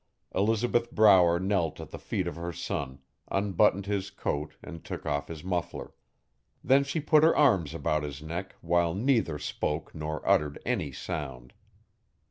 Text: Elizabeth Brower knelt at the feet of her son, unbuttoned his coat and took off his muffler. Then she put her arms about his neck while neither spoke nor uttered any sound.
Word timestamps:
Elizabeth 0.33 0.89
Brower 0.91 1.39
knelt 1.39 1.79
at 1.79 1.91
the 1.91 1.99
feet 1.99 2.25
of 2.25 2.35
her 2.35 2.51
son, 2.51 2.97
unbuttoned 3.29 3.85
his 3.85 4.09
coat 4.09 4.55
and 4.63 4.83
took 4.83 5.05
off 5.05 5.27
his 5.27 5.43
muffler. 5.43 5.93
Then 6.63 6.83
she 6.83 6.99
put 6.99 7.21
her 7.21 7.35
arms 7.37 7.75
about 7.75 8.01
his 8.01 8.19
neck 8.19 8.55
while 8.61 8.95
neither 8.95 9.37
spoke 9.37 9.93
nor 9.93 10.27
uttered 10.27 10.57
any 10.65 10.91
sound. 10.91 11.53